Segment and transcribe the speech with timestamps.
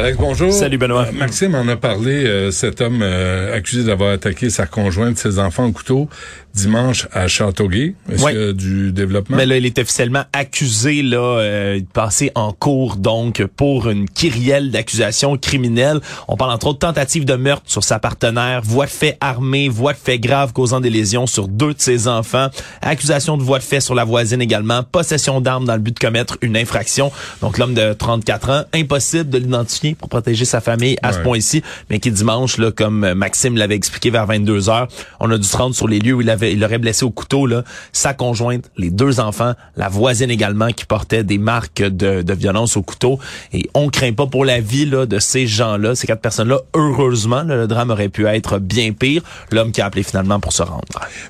[0.00, 0.50] Alex, bonjour.
[0.50, 1.08] Salut Benoît.
[1.08, 5.38] Euh, Maxime en a parlé, euh, cet homme euh, accusé d'avoir attaqué sa conjointe, ses
[5.38, 6.08] enfants au couteau,
[6.54, 7.94] dimanche à Châteauguay.
[8.10, 8.32] Est-ce Ouais.
[8.32, 9.36] qu'il y a du développement?
[9.36, 14.08] Mais là, il est officiellement accusé là, euh, de passer en cours donc pour une
[14.08, 16.00] kyrielle d'accusations criminelles.
[16.28, 19.68] On parle entre autres de tentative de meurtre sur sa partenaire, voie de fait armée,
[19.68, 22.48] voie de fait grave causant des lésions sur deux de ses enfants,
[22.80, 26.00] accusation de voie de fait sur la voisine également, possession d'armes dans le but de
[26.00, 27.12] commettre une infraction.
[27.42, 31.62] Donc l'homme de 34 ans, impossible de l'identifier pour protéger sa famille à ce point-ci,
[31.88, 34.88] mais qui dimanche, là, comme Maxime l'avait expliqué vers 22 heures,
[35.20, 37.10] on a dû se rendre sur les lieux où il avait, il aurait blessé au
[37.10, 42.22] couteau, là, sa conjointe, les deux enfants, la voisine également qui portait des marques de,
[42.22, 43.18] de violence au couteau.
[43.52, 46.60] Et on craint pas pour la vie, là, de ces gens-là, ces quatre personnes-là.
[46.74, 49.22] Heureusement, là, le drame aurait pu être bien pire.
[49.50, 50.84] L'homme qui a appelé finalement pour se rendre.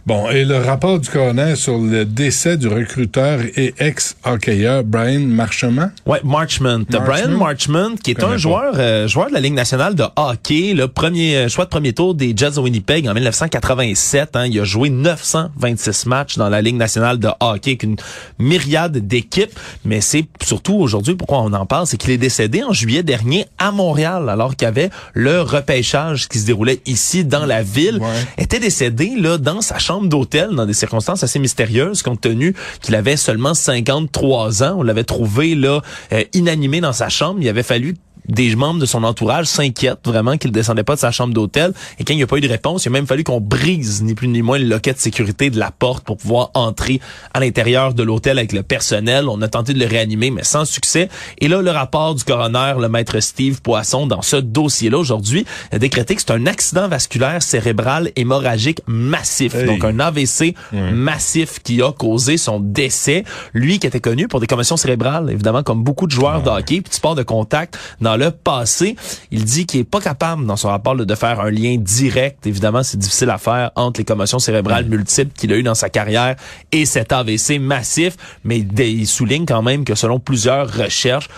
[0.06, 5.91] Bon, et le rapport du coroner sur le décès du recruteur et ex-hockeyeur Brian Marchement?
[6.06, 6.84] Ouais, Marchment.
[6.91, 7.05] Marchment?
[7.06, 8.36] Brian Marchment, qui est Connais un.
[8.41, 11.92] Joueur, euh, joueur de la Ligue nationale de hockey, le premier euh, choix de premier
[11.92, 14.30] tour des Jets de Winnipeg en 1987.
[14.34, 17.96] Hein, il a joué 926 matchs dans la Ligue nationale de hockey avec une
[18.38, 19.58] myriade d'équipes.
[19.84, 23.46] Mais c'est surtout aujourd'hui pourquoi on en parle, c'est qu'il est décédé en juillet dernier
[23.58, 27.98] à Montréal, alors qu'il y avait le repêchage qui se déroulait ici dans la ville.
[28.00, 28.08] Ouais.
[28.38, 32.94] Était décédé là dans sa chambre d'hôtel dans des circonstances assez mystérieuses, compte tenu qu'il
[32.94, 34.77] avait seulement 53 ans.
[34.78, 35.80] On l'avait trouvé là
[36.12, 37.38] euh, inanimé dans sa chambre.
[37.41, 37.94] Il avait fallu
[38.31, 41.73] des membres de son entourage s'inquiètent vraiment qu'il descendait pas de sa chambre d'hôtel.
[41.98, 44.03] Et quand il n'y a pas eu de réponse, il a même fallu qu'on brise,
[44.03, 47.01] ni plus ni moins, le loquet de sécurité de la porte pour pouvoir entrer
[47.34, 49.28] à l'intérieur de l'hôtel avec le personnel.
[49.28, 51.08] On a tenté de le réanimer, mais sans succès.
[51.39, 55.78] Et là, le rapport du coroner, le maître Steve Poisson, dans ce dossier-là aujourd'hui, a
[55.78, 59.55] décrété que c'est un accident vasculaire cérébral hémorragique massif.
[59.55, 59.67] Hey.
[59.67, 63.25] Donc, un AVC massif qui a causé son décès.
[63.55, 66.81] Lui qui était connu pour des commotions cérébrales, évidemment, comme beaucoup de joueurs de hockey,
[66.81, 68.97] puis de sport de contact dans le passé.
[69.31, 72.47] Il dit qu'il est pas capable, dans son rapport, là, de faire un lien direct.
[72.47, 75.89] Évidemment, c'est difficile à faire entre les commotions cérébrales multiples qu'il a eues dans sa
[75.89, 76.36] carrière
[76.70, 81.29] et cet AVC massif, mais il il souligne quand même que selon plusieurs recherches,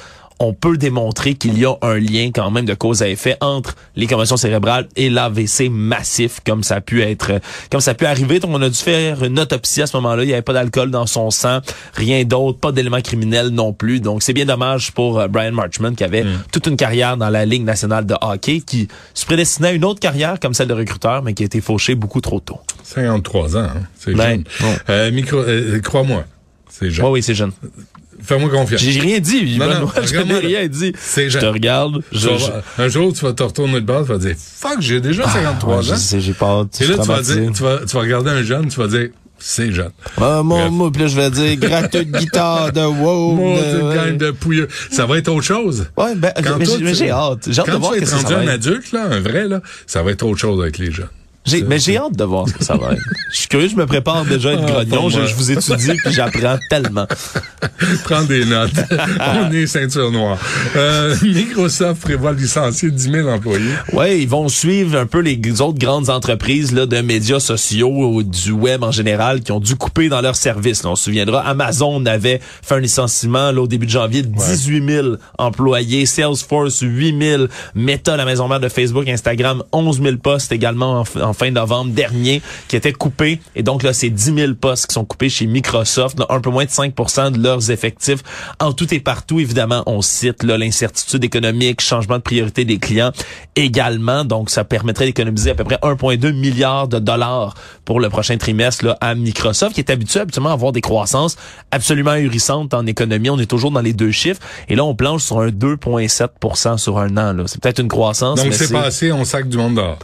[0.42, 3.74] on peut démontrer qu'il y a un lien quand même de cause à effet entre
[3.96, 8.06] les commotions cérébrales et l'AVC massif, comme ça a pu être, comme ça a pu
[8.06, 8.40] arriver.
[8.40, 10.24] Donc, on a dû faire une autopsie à ce moment-là.
[10.24, 11.60] Il n'y avait pas d'alcool dans son sang,
[11.94, 14.00] rien d'autre, pas d'éléments criminels non plus.
[14.00, 17.44] Donc, c'est bien dommage pour euh, Brian Marchman qui avait toute une carrière dans la
[17.44, 21.22] Ligue nationale de hockey, qui se prédestinait à une autre carrière comme celle de recruteur,
[21.22, 22.58] mais qui a été fauchée beaucoup trop tôt.
[22.82, 23.82] 53 ans, hein?
[23.98, 24.44] c'est Ben, jeune.
[24.60, 24.74] bon.
[24.90, 26.24] Euh, micro, euh, crois-moi,
[26.68, 27.06] c'est jeune.
[27.06, 27.52] Oui, oui, c'est jeune.
[28.24, 28.80] Fais-moi confiance.
[28.80, 30.92] J'ai rien dit, Non, non, je n'ai rien dit.
[30.98, 31.54] C'est Je te jeune.
[31.54, 34.80] regarde, je, je- un jour, tu vas te retourner de base, tu vas dire, fuck,
[34.80, 35.96] j'ai déjà 53 Ouais, je ans.
[35.96, 36.66] sais, j'ai peur.
[36.80, 39.08] Et là, tu vas, dire, tu, vas, tu vas regarder un jeune, tu vas dire,
[39.38, 39.90] c'est jeune.
[40.20, 43.32] Ah, mon, moi, puis là, je vais dire gratuit de guitare, de wow.
[43.34, 44.68] Mon de- gang de pouilleux.
[44.90, 45.86] Ça va être autre chose.
[45.96, 47.48] Ouais, ben, Quand mais toi, j'ai- hâte.
[47.50, 49.48] J'ai hâte de voir tu vas que être ça, rendu un adulte, là, un vrai,
[49.48, 51.08] là, ça va être autre chose avec les jeunes.
[51.44, 53.02] J'ai, mais j'ai hâte de voir ce que ça va être.
[53.32, 55.08] Je suis curieux, je me prépare déjà à être Ah, grognon.
[55.08, 57.06] Je, vous étudie puis j'apprends tellement.
[58.04, 58.70] Prends des notes.
[59.20, 60.38] On est ceinture noire.
[60.76, 63.72] Euh, Microsoft prévoit de licencier 10 000 employés.
[63.92, 68.22] Ouais, ils vont suivre un peu les autres grandes entreprises là, de médias sociaux ou
[68.22, 70.84] du web en général qui ont dû couper dans leurs services.
[70.84, 70.90] là.
[70.90, 74.88] on se souviendra, Amazon avait fait un licenciement là, au début de janvier de 18
[74.88, 80.52] 000 employés, Salesforce 8 000, Meta, la maison mère de Facebook, Instagram, 11 000 postes
[80.52, 83.40] également en, en fin novembre dernier qui étaient coupés.
[83.56, 86.64] Et donc là, c'est 10 000 postes qui sont coupés chez Microsoft, un peu moins
[86.64, 88.20] de 5% de leurs effectifs.
[88.60, 93.12] En tout et partout, évidemment, on cite l'incertitude économique, changement de priorité des clients
[93.56, 94.24] également.
[94.24, 97.54] Donc, ça permettrait d'économiser à peu près 1,2 milliard de dollars
[97.84, 101.36] pour le prochain trimestre là, à Microsoft, qui est habitué habituellement à avoir des croissances
[101.70, 103.30] absolument ahurissantes en économie.
[103.30, 104.40] On est toujours dans les deux chiffres.
[104.68, 107.46] Et là, on planche sur un 2,7% sur un an.
[107.46, 108.42] C'est peut-être une croissance.
[108.42, 109.98] Donc, c'est passé, on sac du monde dehors.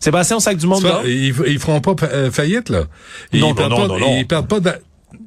[0.00, 2.84] C'est passé au sac du monde Ça, ils, ils feront pas euh, faillite, là.
[3.32, 4.16] Ils Non, perdent non, pas, non, non.
[4.18, 4.72] Ils perdent pas de...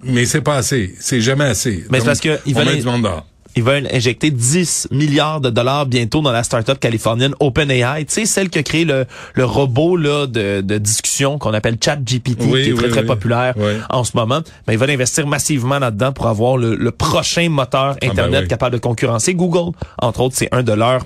[0.04, 0.96] Mais c'est pas assez.
[1.00, 1.86] C'est jamais assez.
[1.90, 3.26] Mais c'est parce que ils on veulent- du monde dehors.
[3.56, 8.04] Ils veulent injecter 10 milliards de dollars bientôt dans la start-up californienne OpenAI.
[8.06, 9.06] Tu sais, celle qui a créé le,
[9.36, 13.02] le robot là, de, de discussion qu'on appelle ChatGPT, Oui, qui est très, oui, très
[13.02, 13.06] oui.
[13.06, 13.54] populaire
[13.92, 14.40] en ce moment.
[14.68, 18.74] Mais ils veulent investir massivement là-dedans pour avoir le, le prochain moteur ben Internet capable
[18.74, 19.78] de concurrencer Google.
[20.02, 21.06] Entre autres, c'est un de leurs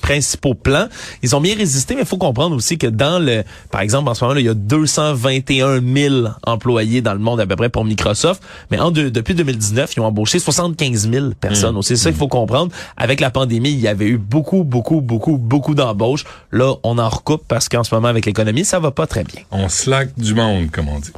[0.00, 0.86] principaux plans.
[1.22, 4.14] Ils ont bien résisté, mais il faut comprendre aussi que dans le, par exemple, en
[4.14, 7.68] ce moment, là, il y a 221 000 employés dans le monde à peu près
[7.68, 11.76] pour Microsoft, mais en de- depuis 2019, ils ont embauché 75 000 personnes.
[11.76, 11.82] Mmh.
[11.82, 12.72] C'est ça qu'il faut comprendre.
[12.96, 16.24] Avec la pandémie, il y avait eu beaucoup, beaucoup, beaucoup, beaucoup d'embauches.
[16.52, 19.42] Là, on en recoupe parce qu'en ce moment, avec l'économie, ça va pas très bien.
[19.50, 21.12] On slack du monde, comme on dit.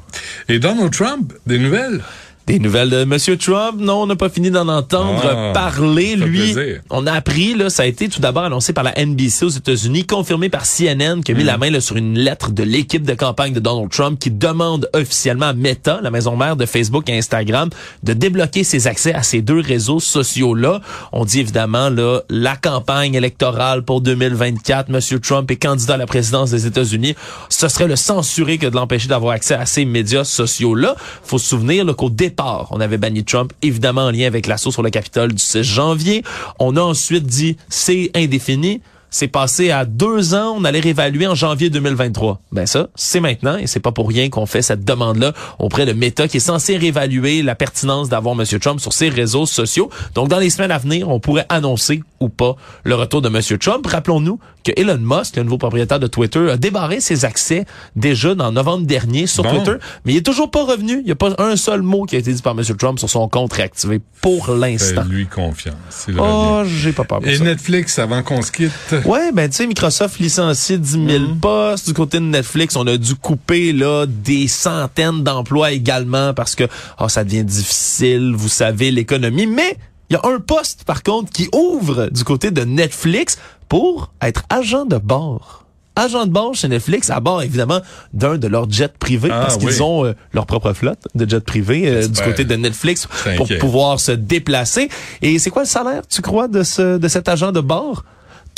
[0.49, 2.01] Et Donald Trump, des nouvelles?
[2.49, 6.17] Des nouvelles de Monsieur Trump, non, on n'a pas fini d'en entendre Ah, parler.
[6.17, 6.81] Lui, plaisir.
[6.89, 10.07] on a appris, là, ça a été tout d'abord annoncé par la NBC aux États-Unis,
[10.07, 11.47] confirmé par CNN, qui a mis Mm.
[11.47, 14.89] la main là, sur une lettre de l'équipe de campagne de Donald Trump qui demande
[14.95, 17.69] officiellement à Meta, la maison mère de Facebook et Instagram,
[18.03, 20.81] de débloquer ses accès à ces deux réseaux sociaux-là.
[21.13, 26.07] On dit évidemment, là, la campagne électorale pour 2024, Monsieur Trump est candidat à la
[26.07, 27.15] présidence des États-Unis.
[27.51, 30.97] Ce serait le censurer que de l'empêcher d'avoir accès à ces médias sociaux-là.
[31.23, 34.71] Faut se souvenir là, qu'au départ, on avait banni Trump, évidemment en lien avec l'assaut
[34.71, 36.23] sur le Capitole du 16 janvier.
[36.59, 38.81] On a ensuite dit c'est indéfini.
[39.11, 42.41] C'est passé à deux ans, on allait réévaluer en janvier 2023.
[42.53, 45.93] Ben ça, c'est maintenant et c'est pas pour rien qu'on fait cette demande-là auprès de
[45.93, 48.45] Meta qui est censé réévaluer la pertinence d'avoir M.
[48.61, 49.89] Trump sur ses réseaux sociaux.
[50.15, 53.59] Donc dans les semaines à venir, on pourrait annoncer ou pas le retour de M.
[53.59, 53.87] Trump.
[53.87, 57.65] Rappelons-nous que Elon Musk, le nouveau propriétaire de Twitter, a débarré ses accès
[57.97, 59.51] déjà dans novembre dernier sur Bon.
[59.55, 60.99] Twitter, mais il est toujours pas revenu.
[60.99, 62.65] Il n'y a pas un seul mot qui a été dit par M.
[62.77, 65.03] Trump sur son compte réactivé pour l'instant.
[65.05, 66.07] Fais-lui confiance.
[66.09, 67.45] il Oh, j'ai pas peur pour Et ça.
[67.45, 68.73] Netflix, avant qu'on se quitte,
[69.07, 71.41] Ouais, ben tu sais, Microsoft licencie 10 000 Mm-hmm.
[71.41, 71.87] postes.
[71.87, 76.65] Du côté de Netflix, on a dû couper là des centaines d'emplois également parce que
[77.01, 79.47] oh, ça devient difficile, vous savez, l'économie.
[79.47, 79.77] Mais
[80.11, 84.43] il y a un poste, par contre, qui ouvre du côté de Netflix pour être
[84.51, 85.65] agent de bord.
[85.97, 87.81] Agent de bord chez Netflix, à bord évidemment
[88.13, 89.81] d'un de leurs jets privés, Ah, parce qu'ils oui.
[89.83, 93.99] ont euh, leur propre flotte de jets privés euh, du côté de Netflix pour pouvoir
[93.99, 94.89] se déplacer.
[95.23, 98.05] Et c'est quoi le salaire, tu crois, de ce de cet agent de bord?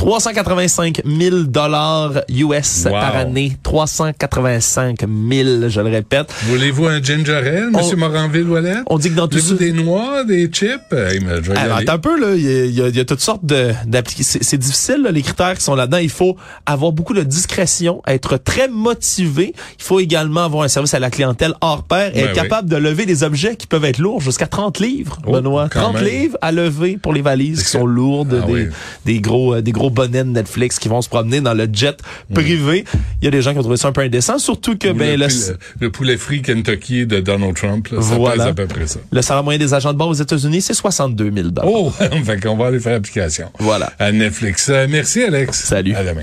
[0.00, 2.93] 385 000 dollars US Wow.
[2.93, 3.52] par année.
[3.62, 6.32] 385 000, je le répète.
[6.47, 8.76] voulez-vous un ginger ale, Monsieur Moranville-Ouellet?
[8.87, 9.55] On dit que dans tout ça...
[9.56, 10.70] des noix, des chips?
[10.93, 12.35] Hey, je y Alors, attends un peu, là.
[12.35, 14.41] Il y a, il y a- il y a toutes sortes de, d'applications.
[14.43, 15.99] C'est, difficile, là, les critères qui sont là-dedans.
[15.99, 19.53] Il faut avoir beaucoup de discrétion, être très motivé.
[19.79, 22.37] Il faut également avoir un service à la clientèle hors pair et Ben être oui.
[22.49, 25.69] capable de lever des objets qui peuvent être lourds jusqu'à 30 livres, Oh, Benoît.
[25.70, 26.05] quand 30 même.
[26.05, 28.67] livres à lever pour les valises qui sont lourdes, Ah des, oui.
[29.05, 31.96] des gros, des gros bonnets de Netflix qui vont se promener dans le jet
[32.31, 32.34] Mm.
[32.34, 32.84] privé.
[33.20, 34.94] Il y a des gens qui ont trouvé ça un peu indécent, surtout que, Ou
[34.94, 38.44] ben, le, le, poulet- le poulet frit Kentucky de Donald Trump, là, ça Voilà.
[38.44, 39.00] pèse à peu près ça.
[39.10, 41.90] le salaire moyen des agents de bord aux États-Unis, c'est 62 000 Oh,
[42.25, 43.92] fait qu'on va aller faire application Voilà.
[43.98, 44.69] à Netflix.
[44.69, 45.64] Euh, merci, Alex.
[45.64, 45.94] Salut.
[45.94, 46.22] À demain.